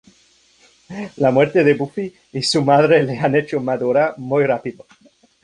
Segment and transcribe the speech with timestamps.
[1.17, 4.87] La muerte de Buffy y de su madre le han hecho madurar muy rápido.